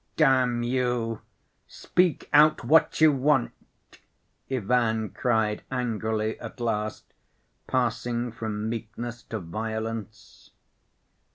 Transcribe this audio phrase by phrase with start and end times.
[0.17, 1.21] "Damn you!
[1.67, 3.51] Speak out what you want!"
[4.49, 7.13] Ivan cried angrily at last,
[7.67, 10.49] passing from meekness to violence.